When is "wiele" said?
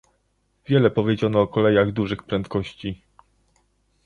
0.67-0.91